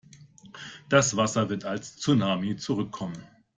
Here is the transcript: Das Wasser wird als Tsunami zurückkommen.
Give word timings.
Das 0.89 1.15
Wasser 1.15 1.47
wird 1.51 1.63
als 1.63 1.97
Tsunami 1.97 2.57
zurückkommen. 2.57 3.21